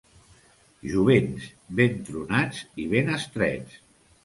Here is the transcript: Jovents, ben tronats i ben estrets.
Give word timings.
Jovents, 0.91 1.45
ben 1.81 2.01
tronats 2.09 2.65
i 2.85 2.89
ben 2.97 3.15
estrets. 3.21 3.81